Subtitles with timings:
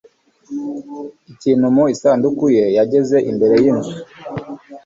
[1.31, 2.65] ikintu mu isanduku ye.
[2.77, 3.93] yageze imbere y'inzu